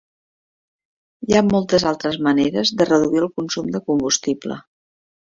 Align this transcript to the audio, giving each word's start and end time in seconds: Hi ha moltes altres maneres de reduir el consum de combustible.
Hi 1.25 1.35
ha 1.35 1.41
moltes 1.49 1.85
altres 1.89 2.17
maneres 2.27 2.71
de 2.79 2.87
reduir 2.89 3.21
el 3.27 3.29
consum 3.41 3.69
de 3.77 3.83
combustible. 3.91 4.59